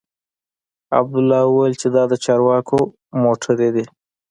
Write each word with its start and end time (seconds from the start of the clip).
عبدالله 0.97 1.41
وويل 1.47 1.73
چې 1.81 1.87
دا 1.95 2.03
د 2.11 2.13
چارواکو 2.25 2.79
موټرې 3.23 3.69
دي. 3.75 3.85